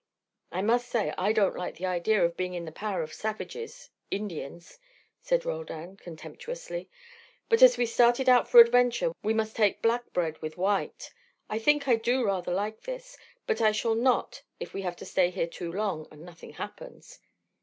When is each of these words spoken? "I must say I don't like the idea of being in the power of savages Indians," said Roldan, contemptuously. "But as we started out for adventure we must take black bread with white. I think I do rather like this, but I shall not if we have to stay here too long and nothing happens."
"I 0.51 0.63
must 0.63 0.87
say 0.89 1.13
I 1.15 1.31
don't 1.31 1.55
like 1.55 1.75
the 1.75 1.85
idea 1.85 2.25
of 2.25 2.35
being 2.35 2.55
in 2.55 2.65
the 2.65 2.71
power 2.71 3.03
of 3.03 3.13
savages 3.13 3.91
Indians," 4.09 4.79
said 5.21 5.45
Roldan, 5.45 5.95
contemptuously. 5.97 6.89
"But 7.49 7.61
as 7.61 7.77
we 7.77 7.85
started 7.85 8.27
out 8.27 8.47
for 8.47 8.59
adventure 8.59 9.11
we 9.21 9.35
must 9.35 9.55
take 9.55 9.79
black 9.83 10.11
bread 10.11 10.39
with 10.41 10.57
white. 10.57 11.13
I 11.51 11.59
think 11.59 11.87
I 11.87 11.97
do 11.97 12.25
rather 12.25 12.51
like 12.51 12.81
this, 12.81 13.15
but 13.45 13.61
I 13.61 13.71
shall 13.73 13.93
not 13.93 14.41
if 14.59 14.73
we 14.73 14.81
have 14.81 14.95
to 14.95 15.05
stay 15.05 15.29
here 15.29 15.45
too 15.45 15.71
long 15.71 16.07
and 16.09 16.23
nothing 16.25 16.53
happens." 16.53 17.19